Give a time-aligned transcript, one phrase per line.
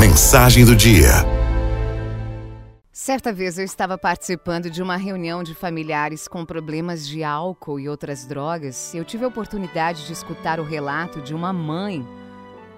[0.00, 1.10] Mensagem do dia.
[2.90, 7.86] Certa vez eu estava participando de uma reunião de familiares com problemas de álcool e
[7.86, 8.94] outras drogas.
[8.94, 12.02] Eu tive a oportunidade de escutar o relato de uma mãe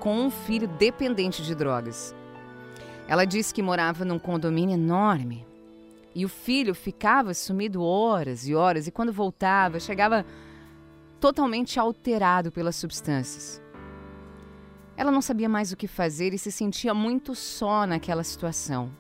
[0.01, 2.13] com um filho dependente de drogas.
[3.07, 5.47] Ela disse que morava num condomínio enorme
[6.17, 10.27] e o filho ficava sumido horas e horas, e quando voltava, chegava
[11.21, 13.63] totalmente alterado pelas substâncias.
[14.97, 18.91] Ela não sabia mais o que fazer e se sentia muito só naquela situação.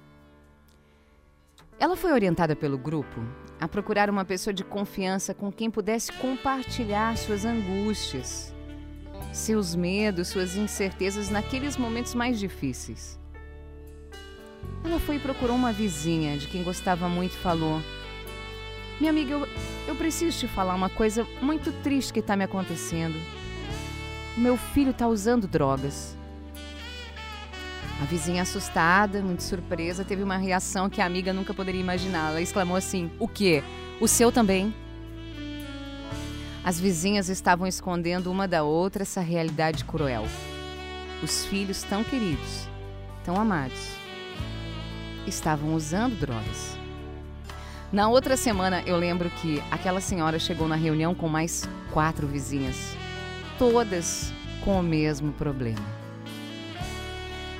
[1.78, 3.20] Ela foi orientada pelo grupo
[3.60, 8.54] a procurar uma pessoa de confiança com quem pudesse compartilhar suas angústias,
[9.32, 13.18] seus medos, suas incertezas naqueles momentos mais difíceis.
[14.84, 17.80] Ela foi e procurou uma vizinha de quem gostava muito e falou:
[18.98, 19.48] Minha amiga, eu,
[19.86, 23.16] eu preciso te falar uma coisa muito triste que está me acontecendo.
[24.36, 26.16] Meu filho está usando drogas.
[28.00, 32.30] A vizinha, assustada, muito surpresa, teve uma reação que a amiga nunca poderia imaginar.
[32.30, 33.62] Ela exclamou assim: O quê?
[34.00, 34.74] O seu também?
[36.64, 40.24] As vizinhas estavam escondendo uma da outra essa realidade cruel.
[41.22, 42.66] Os filhos tão queridos,
[43.24, 43.86] tão amados,
[45.26, 46.76] estavam usando drogas.
[47.92, 52.96] Na outra semana, eu lembro que aquela senhora chegou na reunião com mais quatro vizinhas
[53.58, 54.32] todas
[54.64, 55.84] com o mesmo problema.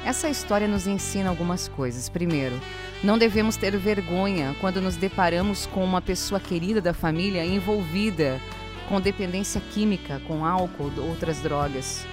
[0.04, 2.08] Essa história nos ensina algumas coisas.
[2.08, 2.60] Primeiro,
[3.02, 8.40] não devemos ter vergonha quando nos deparamos com uma pessoa querida da família envolvida
[8.88, 12.04] com dependência química, com álcool ou outras drogas.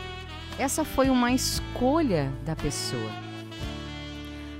[0.57, 3.11] Essa foi uma escolha da pessoa.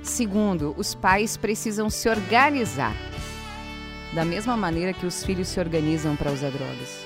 [0.02, 2.94] Segundo, os pais precisam se organizar
[4.12, 7.04] da mesma maneira que os filhos se organizam para usar drogas.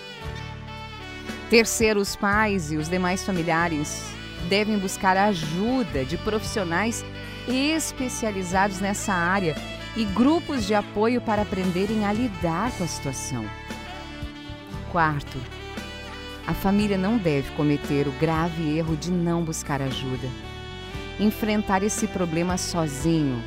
[1.51, 4.03] Terceiro, os pais e os demais familiares
[4.49, 7.05] devem buscar ajuda de profissionais
[7.47, 9.55] especializados nessa área
[9.97, 13.45] e grupos de apoio para aprenderem a lidar com a situação.
[14.91, 15.39] Quarto,
[16.47, 20.29] a família não deve cometer o grave erro de não buscar ajuda.
[21.19, 23.43] Enfrentar esse problema sozinho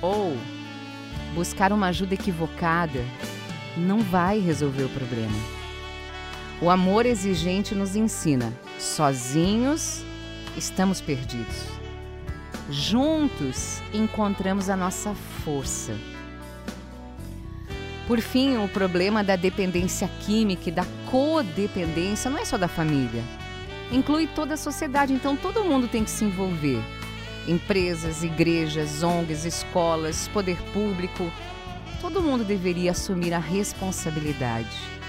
[0.00, 0.36] ou
[1.34, 3.04] buscar uma ajuda equivocada
[3.76, 5.61] não vai resolver o problema.
[6.62, 10.04] O amor exigente nos ensina: sozinhos
[10.56, 11.66] estamos perdidos.
[12.70, 15.12] Juntos encontramos a nossa
[15.44, 15.92] força.
[18.06, 23.24] Por fim, o problema da dependência química e da codependência não é só da família.
[23.90, 26.80] Inclui toda a sociedade, então todo mundo tem que se envolver.
[27.48, 31.28] Empresas, igrejas, ONGs, escolas, poder público,
[32.00, 35.01] todo mundo deveria assumir a responsabilidade.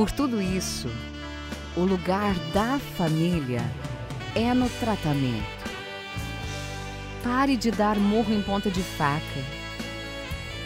[0.00, 0.88] Por tudo isso,
[1.76, 3.60] o lugar da família
[4.34, 5.70] é no tratamento.
[7.22, 9.44] Pare de dar murro em ponta de faca.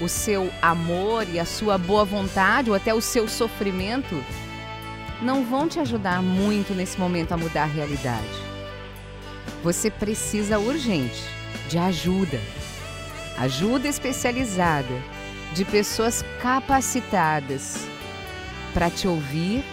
[0.01, 4.25] O seu amor e a sua boa vontade, ou até o seu sofrimento,
[5.21, 8.39] não vão te ajudar muito nesse momento a mudar a realidade.
[9.65, 11.25] Você precisa urgente
[11.69, 12.41] de ajuda.
[13.37, 14.95] Ajuda especializada,
[15.55, 17.93] de pessoas capacitadas
[18.75, 19.65] para te ouvir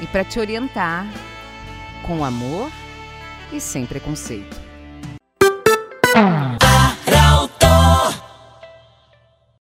[0.00, 1.06] e para te orientar
[2.06, 2.72] com amor
[3.52, 4.69] e sem preconceito.